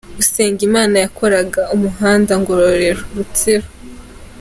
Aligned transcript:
Usengimana 0.21 0.95
yakoraga 1.03 1.61
umuhanda 1.75 2.31
Ngororero– 2.41 3.01
Rutsiro. 3.15 3.67